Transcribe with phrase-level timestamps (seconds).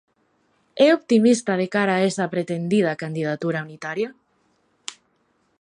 [0.85, 4.09] É optimista de cara a esa pretendida candidatura unitaria?